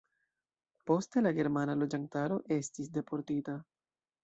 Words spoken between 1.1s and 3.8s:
la germana loĝantaro estis deportita.